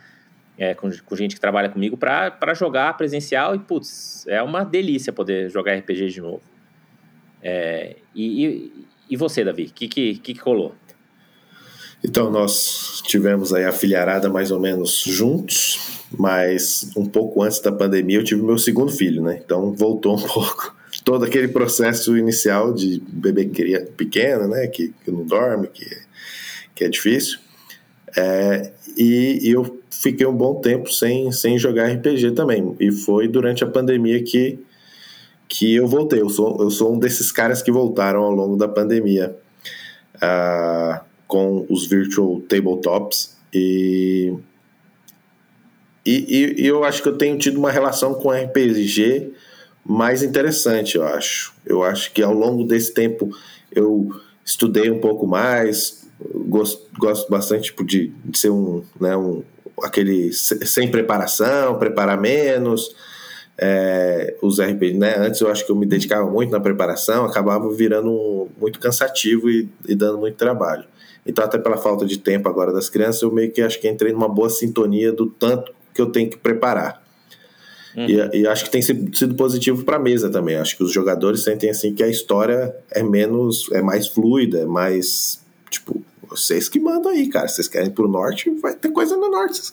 é, 0.56 0.74
com, 0.74 0.90
com, 1.04 1.16
gente 1.16 1.34
que 1.34 1.40
trabalha 1.40 1.68
comigo 1.68 1.96
para 1.96 2.54
jogar 2.54 2.96
presencial 2.96 3.54
e, 3.54 3.58
putz, 3.58 4.26
é 4.28 4.42
uma 4.42 4.64
delícia 4.64 5.12
poder 5.12 5.50
jogar 5.50 5.74
RPG 5.74 6.08
de 6.08 6.20
novo. 6.20 6.42
É, 7.42 7.96
e, 8.14 8.46
e, 8.46 8.72
e, 9.10 9.16
você, 9.16 9.44
Davi, 9.44 9.64
o 9.64 9.72
que, 9.72 9.88
que, 9.88 10.14
que, 10.18 10.34
que 10.34 10.40
rolou? 10.40 10.74
Então, 12.02 12.30
nós 12.30 13.02
tivemos 13.04 13.52
aí 13.52 13.64
a 13.64 13.72
filharada 13.72 14.28
mais 14.28 14.50
ou 14.50 14.60
menos 14.60 15.02
juntos, 15.06 15.98
mas 16.16 16.90
um 16.96 17.04
pouco 17.04 17.42
antes 17.42 17.60
da 17.60 17.72
pandemia 17.72 18.18
eu 18.18 18.24
tive 18.24 18.42
meu 18.42 18.58
segundo 18.58 18.92
filho, 18.92 19.22
né? 19.22 19.40
Então 19.44 19.72
voltou 19.72 20.16
um 20.16 20.22
pouco 20.22 20.76
todo 21.04 21.24
aquele 21.24 21.48
processo 21.48 22.16
inicial 22.16 22.72
de 22.72 23.02
bebê 23.08 23.50
pequeno, 23.96 24.48
né? 24.48 24.66
Que, 24.68 24.92
que 25.04 25.10
não 25.10 25.24
dorme, 25.24 25.68
que, 25.68 25.86
que 26.74 26.84
é 26.84 26.88
difícil. 26.88 27.38
É, 28.16 28.72
e, 28.96 29.48
e, 29.48 29.50
eu 29.50 29.80
fiquei 29.90 30.26
um 30.26 30.34
bom 30.34 30.60
tempo 30.60 30.90
sem, 30.90 31.30
sem 31.30 31.58
jogar 31.58 31.86
RPG 31.92 32.32
também. 32.32 32.74
E 32.80 32.90
foi 32.90 33.28
durante 33.28 33.62
a 33.62 33.66
pandemia 33.66 34.22
que, 34.22 34.58
que 35.46 35.74
eu 35.74 35.86
voltei. 35.86 36.20
Eu 36.20 36.30
sou, 36.30 36.56
eu 36.60 36.70
sou 36.70 36.94
um 36.94 36.98
desses 36.98 37.30
caras 37.30 37.62
que 37.62 37.70
voltaram 37.70 38.22
ao 38.22 38.32
longo 38.32 38.56
da 38.56 38.66
pandemia. 38.66 39.36
Uh, 40.16 41.07
com 41.28 41.64
os 41.68 41.86
virtual 41.86 42.40
tabletops 42.40 43.38
e, 43.52 44.34
e, 46.04 46.54
e, 46.58 46.66
eu 46.66 46.84
acho 46.84 47.02
que 47.02 47.08
eu 47.08 47.18
tenho 47.18 47.38
tido 47.38 47.58
uma 47.58 47.70
relação 47.70 48.14
com 48.14 48.30
RPG 48.30 49.32
mais 49.84 50.22
interessante, 50.22 50.96
eu 50.96 51.06
acho. 51.06 51.54
Eu 51.64 51.82
acho 51.82 52.12
que 52.12 52.22
ao 52.22 52.32
longo 52.32 52.64
desse 52.64 52.92
tempo 52.92 53.30
eu 53.70 54.10
estudei 54.44 54.90
um 54.90 55.00
pouco 55.00 55.26
mais, 55.26 56.06
gosto, 56.46 56.88
gosto 56.98 57.30
bastante 57.30 57.64
tipo, 57.64 57.84
de, 57.84 58.12
de 58.24 58.38
ser 58.38 58.50
um, 58.50 58.82
né, 59.00 59.16
um 59.16 59.42
aquele 59.82 60.32
sem 60.32 60.90
preparação, 60.90 61.78
preparar 61.78 62.20
menos. 62.20 62.94
É, 63.60 64.36
os 64.40 64.60
RPG, 64.60 64.96
né? 64.96 65.16
Antes 65.18 65.40
eu 65.40 65.50
acho 65.50 65.66
que 65.66 65.72
eu 65.72 65.74
me 65.74 65.84
dedicava 65.84 66.30
muito 66.30 66.52
na 66.52 66.60
preparação, 66.60 67.24
acabava 67.24 67.68
virando 67.74 68.46
muito 68.56 68.78
cansativo 68.78 69.50
e, 69.50 69.68
e 69.88 69.96
dando 69.96 70.16
muito 70.16 70.36
trabalho. 70.36 70.84
Então, 71.26 71.44
até 71.44 71.58
pela 71.58 71.76
falta 71.76 72.06
de 72.06 72.18
tempo 72.18 72.48
agora 72.48 72.72
das 72.72 72.88
crianças, 72.88 73.22
eu 73.22 73.30
meio 73.30 73.50
que 73.50 73.60
acho 73.60 73.80
que 73.80 73.88
entrei 73.88 74.12
numa 74.12 74.28
boa 74.28 74.48
sintonia 74.48 75.12
do 75.12 75.26
tanto 75.26 75.72
que 75.94 76.00
eu 76.00 76.06
tenho 76.06 76.30
que 76.30 76.38
preparar. 76.38 77.02
Uhum. 77.96 78.06
E, 78.06 78.40
e, 78.40 78.46
acho 78.46 78.64
que 78.64 78.70
tem 78.70 78.80
sido 78.80 79.34
positivo 79.34 79.84
para 79.84 79.96
a 79.96 80.00
mesa 80.00 80.30
também. 80.30 80.56
Acho 80.56 80.76
que 80.76 80.84
os 80.84 80.92
jogadores 80.92 81.42
sentem 81.42 81.70
assim 81.70 81.94
que 81.94 82.02
a 82.02 82.08
história 82.08 82.74
é 82.90 83.02
menos, 83.02 83.68
é 83.72 83.82
mais 83.82 84.06
fluida, 84.06 84.60
é 84.60 84.66
mais 84.66 85.40
tipo, 85.68 86.02
vocês 86.28 86.68
que 86.68 86.78
mandam 86.78 87.10
aí, 87.10 87.28
cara. 87.28 87.48
Vocês 87.48 87.68
querem 87.68 87.88
ir 87.88 87.92
pro 87.92 88.08
norte, 88.08 88.50
vai 88.50 88.74
ter 88.74 88.90
coisa 88.90 89.16
no 89.16 89.30
norte. 89.30 89.72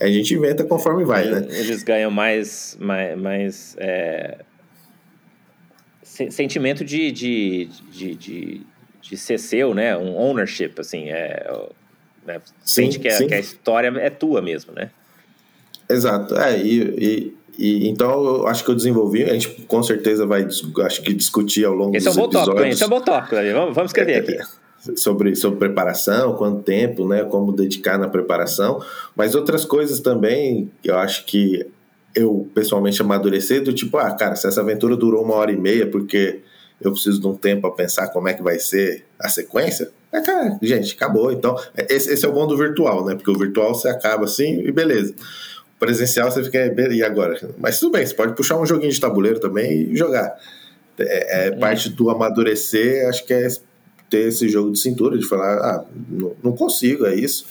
A 0.00 0.06
gente 0.06 0.34
inventa 0.34 0.64
conforme 0.64 1.04
vai, 1.04 1.28
né? 1.28 1.46
Eles 1.50 1.82
ganham 1.82 2.10
mais, 2.10 2.76
mais, 2.80 3.18
mais 3.18 3.76
é... 3.78 4.38
sentimento 6.02 6.84
de, 6.84 7.10
de, 7.10 7.68
de, 7.90 8.14
de 8.14 8.66
de 9.08 9.16
ser 9.16 9.38
seu, 9.38 9.74
né? 9.74 9.96
Um 9.96 10.16
ownership, 10.16 10.72
assim, 10.78 11.08
é, 11.08 11.50
né? 12.26 12.40
Sim, 12.64 12.92
Sente 12.92 12.98
que, 12.98 13.08
a, 13.08 13.26
que 13.26 13.34
a 13.34 13.40
história 13.40 13.88
é 13.98 14.10
tua 14.10 14.42
mesmo, 14.42 14.72
né? 14.74 14.90
Exato. 15.88 16.36
É, 16.36 16.58
e, 16.58 16.78
e, 16.78 17.36
e, 17.58 17.88
então 17.88 18.22
eu 18.22 18.46
acho 18.46 18.62
que 18.62 18.70
eu 18.70 18.74
desenvolvi, 18.74 19.24
a 19.24 19.32
gente 19.32 19.48
com 19.66 19.82
certeza 19.82 20.26
vai 20.26 20.46
acho 20.84 21.02
que 21.02 21.14
discutir 21.14 21.64
ao 21.64 21.72
longo 21.72 21.96
esse 21.96 22.06
dos 22.06 22.16
é 22.16 22.20
um 22.20 22.24
episódios. 22.24 22.54
Tópico, 22.54 22.68
esse 22.68 22.82
é 22.82 22.86
um 22.86 22.90
bom 22.90 23.00
tópico, 23.00 23.34
vamos, 23.34 23.74
vamos 23.74 23.90
escrever 23.90 24.12
é, 24.12 24.18
aqui. 24.18 24.34
É, 24.34 24.96
sobre, 24.96 25.34
sobre 25.34 25.58
preparação, 25.58 26.34
quanto 26.34 26.62
tempo, 26.62 27.08
né? 27.08 27.24
Como 27.24 27.50
dedicar 27.50 27.98
na 27.98 28.08
preparação, 28.08 28.84
mas 29.16 29.34
outras 29.34 29.64
coisas 29.64 30.00
também, 30.00 30.70
eu 30.84 30.98
acho 30.98 31.24
que 31.24 31.66
eu 32.14 32.46
pessoalmente 32.54 33.00
amadureci 33.00 33.60
do 33.60 33.72
tipo, 33.72 33.96
ah, 33.96 34.10
cara, 34.10 34.36
se 34.36 34.46
essa 34.46 34.60
aventura 34.60 34.96
durou 34.96 35.24
uma 35.24 35.34
hora 35.34 35.50
e 35.50 35.56
meia, 35.56 35.86
porque 35.86 36.40
eu 36.80 36.92
preciso 36.92 37.20
de 37.20 37.26
um 37.26 37.34
tempo 37.34 37.62
para 37.62 37.70
pensar 37.72 38.08
como 38.08 38.28
é 38.28 38.34
que 38.34 38.42
vai 38.42 38.58
ser 38.58 39.04
a 39.18 39.28
sequência. 39.28 39.90
É, 40.12 40.20
cara, 40.20 40.58
gente, 40.62 40.94
acabou. 40.94 41.32
Então, 41.32 41.56
esse, 41.88 42.12
esse, 42.12 42.24
é 42.24 42.28
o 42.28 42.32
bom 42.32 42.46
do 42.46 42.56
virtual, 42.56 43.04
né? 43.04 43.14
Porque 43.14 43.30
o 43.30 43.38
virtual 43.38 43.74
você 43.74 43.88
acaba 43.88 44.24
assim 44.24 44.60
e 44.60 44.72
beleza. 44.72 45.14
O 45.76 45.78
presencial 45.78 46.30
você 46.30 46.42
fica, 46.42 46.72
e 46.90 47.02
agora? 47.02 47.38
Mas 47.58 47.78
tudo 47.78 47.92
bem, 47.92 48.06
você 48.06 48.14
pode 48.14 48.34
puxar 48.34 48.58
um 48.58 48.66
joguinho 48.66 48.92
de 48.92 49.00
tabuleiro 49.00 49.40
também 49.40 49.90
e 49.92 49.96
jogar. 49.96 50.38
É, 50.98 51.46
é 51.46 51.50
uhum. 51.50 51.58
parte 51.58 51.90
do 51.90 52.10
amadurecer, 52.10 53.08
acho 53.08 53.24
que 53.24 53.34
é 53.34 53.48
ter 54.08 54.28
esse 54.28 54.48
jogo 54.48 54.72
de 54.72 54.80
cintura, 54.80 55.18
de 55.18 55.26
falar, 55.26 55.58
ah, 55.58 55.84
não, 56.08 56.34
não 56.42 56.52
consigo, 56.52 57.06
é 57.06 57.14
isso. 57.14 57.44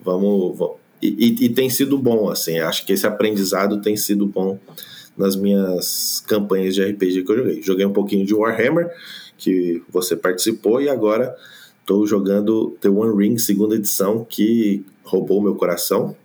Vamos. 0.00 0.58
vamos. 0.58 0.76
E, 1.02 1.08
e, 1.08 1.44
e 1.46 1.48
tem 1.48 1.70
sido 1.70 1.96
bom, 1.96 2.28
assim, 2.28 2.58
acho 2.58 2.84
que 2.84 2.92
esse 2.92 3.06
aprendizado 3.06 3.80
tem 3.80 3.96
sido 3.96 4.26
bom 4.26 4.58
nas 5.16 5.36
minhas 5.36 6.22
campanhas 6.26 6.74
de 6.74 6.82
RPG 6.82 7.24
que 7.24 7.32
eu 7.32 7.36
joguei. 7.36 7.62
Joguei 7.62 7.86
um 7.86 7.92
pouquinho 7.92 8.26
de 8.26 8.34
Warhammer, 8.34 8.90
que 9.36 9.82
você 9.88 10.16
participou, 10.16 10.80
e 10.80 10.88
agora 10.88 11.34
estou 11.80 12.06
jogando 12.06 12.76
The 12.80 12.88
One 12.88 13.16
Ring, 13.16 13.38
segunda 13.38 13.74
edição, 13.74 14.24
que 14.24 14.84
roubou 15.02 15.42
meu 15.42 15.54
coração. 15.54 16.16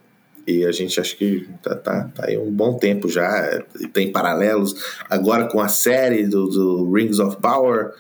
E 0.48 0.64
a 0.64 0.72
gente 0.72 1.00
acha 1.00 1.16
que 1.16 1.48
tá, 1.64 1.76
tá, 1.76 2.12
tá 2.14 2.26
aí 2.28 2.38
um 2.38 2.52
bom 2.52 2.78
tempo 2.78 3.10
já. 3.10 3.64
Tem 3.92 4.12
paralelos 4.12 4.76
agora 5.10 5.48
com 5.48 5.60
a 5.60 5.68
série 5.68 6.28
do, 6.28 6.48
do 6.48 6.92
Rings 6.92 7.20
of 7.20 7.38
Power 7.38 7.94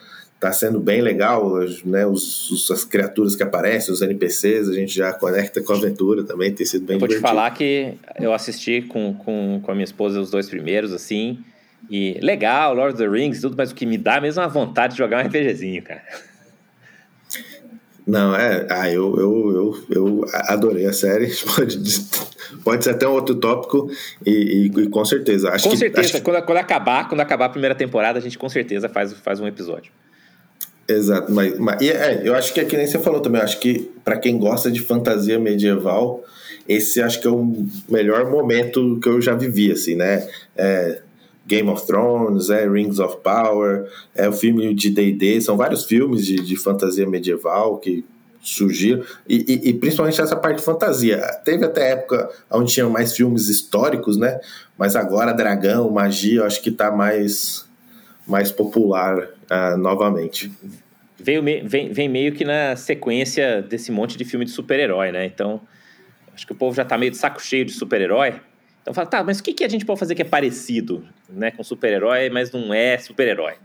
tá 0.45 0.51
sendo 0.51 0.79
bem 0.79 1.01
legal, 1.01 1.59
né? 1.83 2.05
Os, 2.05 2.51
os, 2.51 2.69
as 2.69 2.85
criaturas 2.85 3.35
que 3.35 3.41
aparecem, 3.41 3.91
os 3.91 4.03
NPCs, 4.03 4.69
a 4.69 4.73
gente 4.73 4.95
já 4.95 5.11
conecta 5.11 5.59
com 5.59 5.73
a 5.73 5.75
aventura 5.75 6.23
também, 6.23 6.53
tem 6.53 6.63
sido 6.67 6.85
bem 6.85 6.97
eu 6.97 6.99
Vou 6.99 7.07
divertido. 7.07 7.27
te 7.27 7.35
falar 7.35 7.49
que 7.49 7.95
eu 8.19 8.31
assisti 8.31 8.83
com, 8.83 9.15
com, 9.15 9.59
com 9.63 9.71
a 9.71 9.73
minha 9.73 9.83
esposa 9.83 10.19
os 10.19 10.29
dois 10.29 10.47
primeiros, 10.47 10.93
assim, 10.93 11.39
e 11.89 12.19
legal, 12.21 12.75
Lord 12.75 12.93
of 12.93 13.03
the 13.03 13.09
Rings 13.09 13.39
e 13.39 13.41
tudo, 13.41 13.55
mas 13.57 13.71
o 13.71 13.75
que 13.75 13.87
me 13.87 13.97
dá 13.97 14.21
mesmo 14.21 14.43
a 14.43 14.47
vontade 14.47 14.93
de 14.93 14.99
jogar 14.99 15.23
um 15.23 15.27
RPGzinho, 15.27 15.81
cara. 15.81 16.03
Não, 18.05 18.35
é. 18.35 18.67
Ah, 18.69 18.87
eu, 18.87 19.17
eu, 19.17 19.51
eu, 19.51 19.85
eu 19.89 20.25
adorei 20.31 20.85
a 20.85 20.93
série. 20.93 21.33
Pode, 21.55 21.79
pode 22.63 22.83
ser 22.83 22.91
até 22.91 23.07
um 23.07 23.13
outro 23.13 23.33
tópico 23.33 23.89
e, 24.23 24.31
e, 24.31 24.65
e 24.67 24.89
com 24.89 25.03
certeza. 25.03 25.49
Acho 25.49 25.63
com 25.63 25.71
que, 25.71 25.77
certeza. 25.77 26.17
Acho 26.17 26.21
quando, 26.21 26.43
quando, 26.43 26.57
acabar, 26.59 27.09
quando 27.09 27.21
acabar 27.21 27.45
a 27.45 27.49
primeira 27.49 27.73
temporada, 27.73 28.19
a 28.19 28.21
gente 28.21 28.37
com 28.37 28.47
certeza 28.47 28.87
faz, 28.87 29.11
faz 29.13 29.39
um 29.39 29.47
episódio. 29.47 29.91
Exato, 30.87 31.31
mas, 31.31 31.57
mas 31.57 31.81
é, 31.81 32.21
eu 32.23 32.35
acho 32.35 32.53
que 32.53 32.59
é 32.59 32.65
que 32.65 32.77
nem 32.77 32.85
você 32.85 32.99
falou 32.99 33.19
também. 33.19 33.39
Eu 33.41 33.45
acho 33.45 33.59
que 33.59 33.91
para 34.03 34.17
quem 34.17 34.37
gosta 34.37 34.69
de 34.69 34.81
fantasia 34.81 35.39
medieval, 35.39 36.23
esse 36.67 37.01
acho 37.01 37.19
que 37.19 37.27
é 37.27 37.31
o 37.31 37.65
melhor 37.89 38.29
momento 38.29 38.99
que 38.99 39.09
eu 39.09 39.19
já 39.19 39.33
vivi, 39.33 39.71
assim, 39.71 39.95
né? 39.95 40.27
É, 40.55 41.01
Game 41.47 41.69
of 41.69 41.85
Thrones, 41.85 42.49
é 42.49 42.67
Rings 42.67 42.99
of 42.99 43.17
Power, 43.23 43.87
é 44.15 44.27
o 44.27 44.33
filme 44.33 44.73
de 44.73 44.89
D&D, 44.89 45.41
são 45.41 45.57
vários 45.57 45.85
filmes 45.85 46.25
de, 46.25 46.35
de 46.35 46.55
fantasia 46.55 47.07
medieval 47.07 47.77
que 47.77 48.03
surgiram, 48.41 49.03
e, 49.27 49.37
e, 49.47 49.69
e, 49.69 49.73
principalmente 49.73 50.21
essa 50.21 50.35
parte 50.35 50.57
de 50.57 50.63
fantasia. 50.63 51.19
Teve 51.43 51.65
até 51.65 51.91
época 51.91 52.29
onde 52.51 52.71
tinham 52.71 52.91
mais 52.91 53.15
filmes 53.15 53.47
históricos, 53.47 54.17
né? 54.17 54.39
Mas 54.77 54.95
agora 54.95 55.33
dragão, 55.33 55.89
magia, 55.89 56.41
eu 56.41 56.45
acho 56.45 56.61
que 56.61 56.69
tá 56.69 56.91
mais, 56.91 57.65
mais 58.27 58.51
popular 58.51 59.34
uh, 59.51 59.77
novamente. 59.77 60.51
Veio, 61.17 61.41
vem, 61.43 61.91
vem 61.91 62.09
meio 62.09 62.33
que 62.33 62.43
na 62.43 62.75
sequência 62.75 63.61
desse 63.61 63.91
monte 63.91 64.17
de 64.17 64.25
filme 64.25 64.45
de 64.45 64.51
super-herói, 64.51 65.11
né? 65.11 65.25
Então, 65.25 65.61
acho 66.33 66.45
que 66.45 66.51
o 66.51 66.55
povo 66.55 66.75
já 66.75 66.83
tá 66.83 66.97
meio 66.97 67.11
de 67.11 67.17
saco 67.17 67.41
cheio 67.41 67.65
de 67.65 67.71
super-herói. 67.71 68.41
Então 68.81 68.93
fala, 68.93 69.07
tá, 69.07 69.23
mas 69.23 69.39
o 69.39 69.43
que, 69.43 69.53
que 69.53 69.63
a 69.63 69.67
gente 69.67 69.83
pode 69.83 69.99
fazer 69.99 70.13
que 70.13 70.21
é 70.21 70.25
parecido 70.25 71.07
né, 71.27 71.49
com 71.49 71.63
super-herói, 71.63 72.29
mas 72.29 72.51
não 72.51 72.71
é 72.71 72.97
super-herói? 72.99 73.55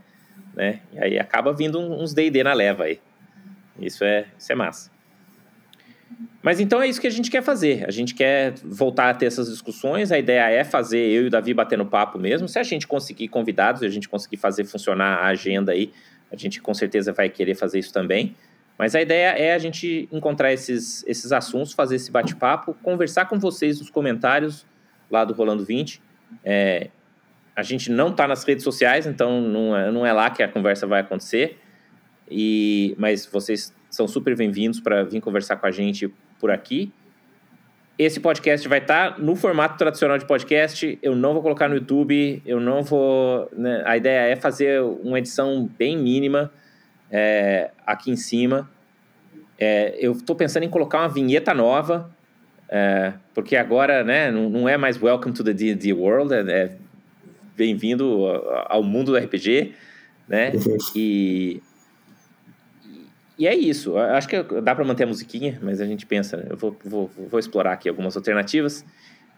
Né? 0.55 0.79
E 0.91 0.99
aí 0.99 1.19
acaba 1.19 1.53
vindo 1.53 1.79
uns 1.79 2.11
D&D 2.11 2.43
na 2.43 2.53
leva 2.53 2.85
aí. 2.85 2.99
Isso 3.79 4.03
é, 4.03 4.25
isso 4.35 4.51
é 4.51 4.55
massa. 4.55 4.89
Mas 6.41 6.59
então 6.59 6.81
é 6.81 6.87
isso 6.87 6.99
que 6.99 7.07
a 7.07 7.11
gente 7.11 7.29
quer 7.29 7.43
fazer. 7.43 7.85
A 7.87 7.91
gente 7.91 8.15
quer 8.15 8.53
voltar 8.63 9.09
a 9.09 9.13
ter 9.13 9.27
essas 9.27 9.49
discussões. 9.49 10.11
A 10.11 10.17
ideia 10.17 10.49
é 10.49 10.63
fazer 10.63 10.97
eu 10.97 11.23
e 11.23 11.27
o 11.27 11.29
Davi 11.29 11.53
batendo 11.53 11.85
papo 11.85 12.17
mesmo. 12.17 12.47
Se 12.47 12.57
a 12.57 12.63
gente 12.63 12.87
conseguir 12.87 13.27
convidados, 13.27 13.83
a 13.83 13.89
gente 13.89 14.09
conseguir 14.09 14.37
fazer 14.37 14.65
funcionar 14.65 15.17
a 15.17 15.27
agenda 15.27 15.71
aí, 15.71 15.91
a 16.31 16.35
gente 16.35 16.59
com 16.59 16.73
certeza 16.73 17.13
vai 17.13 17.29
querer 17.29 17.53
fazer 17.53 17.77
isso 17.77 17.93
também. 17.93 18.35
Mas 18.77 18.95
a 18.95 19.01
ideia 19.01 19.37
é 19.37 19.53
a 19.53 19.59
gente 19.59 20.09
encontrar 20.11 20.51
esses, 20.51 21.03
esses 21.05 21.31
assuntos, 21.31 21.73
fazer 21.73 21.97
esse 21.97 22.09
bate-papo, 22.09 22.73
conversar 22.81 23.25
com 23.25 23.37
vocês 23.37 23.79
nos 23.79 23.91
comentários 23.91 24.65
lá 25.11 25.23
do 25.23 25.33
Rolando 25.33 25.63
20. 25.63 26.01
É, 26.43 26.89
a 27.55 27.61
gente 27.61 27.91
não 27.91 28.09
está 28.09 28.27
nas 28.27 28.43
redes 28.43 28.63
sociais, 28.63 29.05
então 29.05 29.39
não 29.39 29.77
é, 29.77 29.91
não 29.91 30.03
é 30.03 30.11
lá 30.11 30.31
que 30.31 30.41
a 30.41 30.47
conversa 30.47 30.87
vai 30.87 31.01
acontecer. 31.01 31.59
E, 32.27 32.95
mas 32.97 33.27
vocês 33.27 33.71
são 33.91 34.07
super 34.07 34.35
bem-vindos 34.35 34.79
para 34.79 35.03
vir 35.03 35.21
conversar 35.21 35.57
com 35.57 35.67
a 35.67 35.71
gente 35.71 36.11
por 36.41 36.49
aqui. 36.49 36.91
esse 37.97 38.19
podcast 38.19 38.67
vai 38.67 38.79
estar 38.79 39.13
tá 39.13 39.21
no 39.21 39.35
formato 39.35 39.77
tradicional 39.77 40.17
de 40.17 40.25
podcast. 40.25 40.97
Eu 41.03 41.15
não 41.15 41.33
vou 41.33 41.43
colocar 41.43 41.69
no 41.69 41.75
YouTube, 41.75 42.41
eu 42.43 42.59
não 42.59 42.81
vou. 42.81 43.47
Né? 43.55 43.83
A 43.85 43.95
ideia 43.95 44.31
é 44.31 44.35
fazer 44.35 44.81
uma 44.81 45.19
edição 45.19 45.69
bem 45.77 45.95
mínima 45.95 46.51
é, 47.11 47.69
aqui 47.85 48.09
em 48.09 48.15
cima. 48.15 48.67
É, 49.59 49.95
eu 49.99 50.13
estou 50.13 50.35
pensando 50.35 50.63
em 50.63 50.69
colocar 50.69 50.97
uma 50.97 51.09
vinheta 51.09 51.53
nova, 51.53 52.09
é, 52.67 53.13
porque 53.35 53.55
agora 53.55 54.03
né, 54.03 54.31
não, 54.31 54.49
não, 54.49 54.67
é 54.67 54.75
mais 54.75 54.99
Welcome 54.99 55.35
to 55.35 55.43
the 55.43 55.53
D&D 55.53 55.93
World, 55.93 56.33
é, 56.33 56.39
é 56.39 56.75
bem-vindo 57.55 58.25
ao 58.65 58.81
mundo 58.81 59.11
do 59.11 59.17
RPG, 59.17 59.75
né? 60.27 60.51
E 60.95 61.61
e 63.41 63.47
é 63.47 63.55
isso. 63.55 63.97
Acho 63.97 64.27
que 64.27 64.43
dá 64.61 64.75
para 64.75 64.85
manter 64.85 65.05
a 65.05 65.07
musiquinha, 65.07 65.57
mas 65.63 65.81
a 65.81 65.85
gente 65.87 66.05
pensa. 66.05 66.45
Eu 66.47 66.55
vou, 66.55 66.77
vou, 66.85 67.09
vou 67.27 67.39
explorar 67.39 67.73
aqui 67.73 67.89
algumas 67.89 68.15
alternativas. 68.15 68.85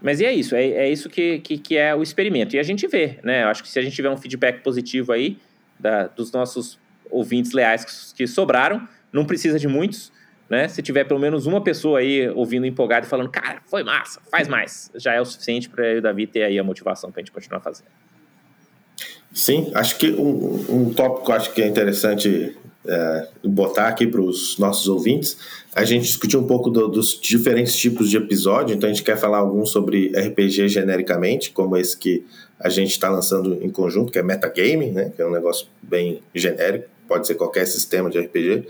Mas 0.02 0.20
é 0.20 0.30
isso. 0.34 0.58
É, 0.58 0.66
é 0.66 0.90
isso 0.90 1.10
que, 1.10 1.40
que, 1.40 1.58
que, 1.58 1.78
é 1.78 1.96
o 1.96 2.04
experimento. 2.04 2.54
E 2.54 2.60
a 2.60 2.64
gente 2.64 2.86
vê, 2.86 3.18
né? 3.24 3.46
Acho 3.46 3.64
que 3.64 3.70
se 3.70 3.80
a 3.80 3.82
gente 3.82 3.96
tiver 3.96 4.10
um 4.10 4.18
feedback 4.18 4.62
positivo 4.62 5.14
aí 5.14 5.38
da, 5.80 6.08
dos 6.08 6.34
nossos 6.34 6.78
ouvintes 7.10 7.54
leais 7.54 8.14
que, 8.14 8.28
sobraram, 8.28 8.86
não 9.10 9.24
precisa 9.24 9.58
de 9.58 9.70
muitos. 9.70 10.12
Né? 10.50 10.68
Se 10.68 10.82
tiver 10.82 11.06
pelo 11.06 11.22
menos 11.22 11.46
uma 11.46 11.64
pessoa 11.64 12.00
aí 12.00 12.28
ouvindo 12.32 12.66
empolgado 12.66 13.06
e 13.06 13.10
falando, 13.10 13.30
cara, 13.30 13.62
foi 13.68 13.86
massa, 13.86 14.20
faz 14.30 14.50
mais, 14.50 14.92
já 14.96 15.14
é 15.14 15.22
o 15.22 15.26
suficiente 15.26 15.70
para 15.70 15.88
eu 15.88 16.00
o 16.00 16.02
Davi 16.02 16.28
ter 16.28 16.44
aí 16.44 16.60
a 16.60 16.64
motivação 16.64 17.10
para 17.10 17.22
a 17.22 17.24
gente 17.24 17.32
continuar 17.32 17.62
fazendo. 17.62 17.88
Sim, 19.34 19.72
acho 19.74 19.98
que 19.98 20.12
um, 20.12 20.66
um 20.70 20.94
tópico 20.94 21.32
acho 21.32 21.54
que 21.54 21.62
é 21.62 21.68
interessante 21.68 22.54
é, 22.86 23.28
botar 23.44 23.88
aqui 23.88 24.06
para 24.06 24.22
os 24.22 24.58
nossos 24.58 24.88
ouvintes. 24.88 25.38
A 25.76 25.84
gente 25.84 26.06
discutiu 26.06 26.40
um 26.40 26.48
pouco 26.48 26.70
do, 26.70 26.88
dos 26.88 27.20
diferentes 27.20 27.76
tipos 27.76 28.10
de 28.10 28.18
episódio, 28.18 28.76
então 28.76 28.90
a 28.90 28.94
gente 28.94 29.04
quer 29.04 29.18
falar 29.18 29.40
alguns 29.40 29.72
sobre 29.72 30.12
RPG 30.16 30.68
genericamente, 30.70 31.52
como 31.52 31.78
esse 31.78 31.98
que 31.98 32.24
a 32.60 32.70
gente 32.70 32.92
está 32.92 33.10
lançando 33.10 33.58
em 33.62 33.70
conjunto, 33.70 34.12
que 34.12 34.20
é 34.20 34.24
Metagame, 34.24 34.92
né, 34.92 35.12
que 35.16 35.22
é 35.22 35.26
um 35.26 35.32
negócio 35.32 35.68
bem 35.82 36.22
genérico, 36.34 36.88
pode 37.08 37.28
ser 37.28 37.36
qualquer 37.36 37.66
sistema 37.66 38.10
de 38.10 38.20
RPG. 38.20 38.68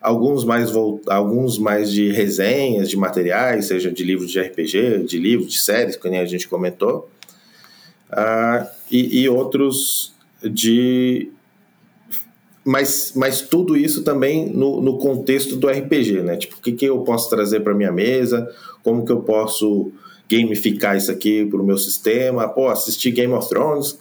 Alguns 0.00 0.44
mais, 0.44 0.70
alguns 1.06 1.58
mais 1.58 1.90
de 1.90 2.10
resenhas, 2.10 2.88
de 2.88 2.96
materiais, 2.96 3.66
seja 3.66 3.90
de 3.90 4.02
livros 4.02 4.30
de 4.30 4.40
RPG, 4.40 5.04
de 5.04 5.18
livros, 5.18 5.52
de 5.52 5.58
séries, 5.58 5.96
que 5.96 6.08
nem 6.08 6.20
a 6.20 6.24
gente 6.24 6.48
comentou. 6.48 7.10
Uh, 8.10 8.66
e, 8.90 9.20
e 9.20 9.28
outros 9.28 10.12
de 10.42 11.30
mas, 12.64 13.12
mas 13.16 13.40
tudo 13.40 13.76
isso 13.76 14.02
também 14.02 14.48
no, 14.50 14.80
no 14.80 14.98
contexto 14.98 15.56
do 15.56 15.68
RPG, 15.68 16.22
né? 16.22 16.36
Tipo, 16.36 16.56
o 16.56 16.60
que, 16.60 16.72
que 16.72 16.86
eu 16.86 16.98
posso 17.00 17.30
trazer 17.30 17.60
para 17.60 17.74
minha 17.74 17.92
mesa, 17.92 18.48
como 18.82 19.04
que 19.04 19.12
eu 19.12 19.20
posso 19.20 19.90
gamificar 20.30 20.96
isso 20.96 21.10
aqui 21.10 21.44
para 21.44 21.60
o 21.60 21.64
meu 21.64 21.78
sistema, 21.78 22.48
pô, 22.48 22.68
assistir 22.68 23.10
Game 23.10 23.32
of 23.32 23.48
Thrones, 23.48 23.98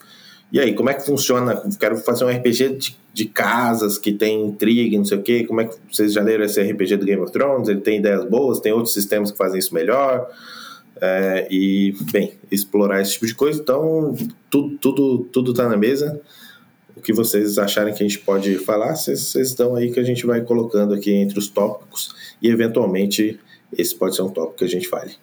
e 0.52 0.60
aí, 0.60 0.74
como 0.74 0.90
é 0.90 0.96
que 0.96 1.06
funciona? 1.06 1.62
Quero 1.80 1.98
fazer 1.98 2.26
um 2.26 2.30
RPG 2.30 2.76
de, 2.76 2.98
de 3.14 3.26
casas 3.26 4.00
que 4.00 4.12
tem 4.12 4.46
intriga, 4.46 4.98
não 4.98 5.06
sei 5.06 5.18
o 5.20 5.22
quê, 5.22 5.44
como 5.44 5.62
é 5.62 5.66
que 5.66 5.76
vocês 5.92 6.12
já 6.12 6.24
leram 6.24 6.44
esse 6.44 6.60
RPG 6.60 6.98
do 6.98 7.06
Game 7.06 7.22
of 7.22 7.32
Thrones? 7.32 7.70
Ele 7.70 7.82
tem 7.82 8.00
ideias 8.00 8.26
boas, 8.26 8.60
tem 8.60 8.72
outros 8.74 8.94
sistemas 8.94 9.32
que 9.32 9.38
fazem 9.38 9.60
isso 9.60 9.74
melhor, 9.76 10.28
é, 11.00 11.48
e, 11.52 11.96
bem, 12.12 12.34
explorar 12.52 13.02
esse 13.02 13.14
tipo 13.14 13.28
de 13.28 13.36
coisa, 13.36 13.62
então 13.62 14.16
tudo, 14.50 14.78
tudo, 14.80 15.20
tudo 15.32 15.54
tá 15.54 15.70
na 15.70 15.78
mesa 15.78 16.20
o 17.00 17.02
que 17.02 17.14
vocês 17.14 17.58
acharem 17.58 17.94
que 17.94 18.04
a 18.04 18.08
gente 18.08 18.20
pode 18.20 18.56
falar, 18.60 18.96
vocês, 18.96 19.56
dão 19.56 19.76
aí 19.76 19.92
que 19.92 20.00
a 20.00 20.04
gente 20.04 20.26
vai 20.26 20.42
colocando 20.42 20.94
aqui 20.94 21.14
entre 21.14 21.40
os 21.40 21.48
tópicos 21.48 22.14
e 22.42 22.50
eventualmente 22.50 23.40
esse 23.76 23.96
pode 23.96 24.16
ser 24.16 24.22
um 24.22 24.30
tópico 24.30 24.58
que 24.58 24.66
a 24.66 24.68
gente 24.68 24.88
fale. 24.88 25.14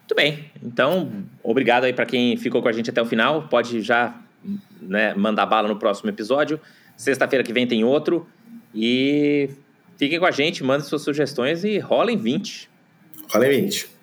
Muito 0.00 0.14
bem. 0.14 0.44
Então, 0.62 1.24
obrigado 1.42 1.84
aí 1.84 1.92
para 1.92 2.06
quem 2.06 2.36
ficou 2.36 2.62
com 2.62 2.68
a 2.68 2.72
gente 2.72 2.90
até 2.90 3.02
o 3.02 3.06
final. 3.06 3.48
Pode 3.48 3.80
já 3.80 4.22
né, 4.80 5.14
mandar 5.14 5.46
bala 5.46 5.66
no 5.66 5.76
próximo 5.76 6.10
episódio. 6.10 6.60
Sexta-feira 6.96 7.42
que 7.42 7.52
vem 7.52 7.66
tem 7.66 7.82
outro. 7.82 8.26
E 8.74 9.50
fiquem 9.96 10.18
com 10.18 10.26
a 10.26 10.30
gente, 10.30 10.62
mandem 10.62 10.86
suas 10.86 11.02
sugestões 11.02 11.64
e 11.64 11.78
rolem 11.78 12.16
20. 12.16 12.70
Rolem 13.32 13.62
20. 13.62 13.93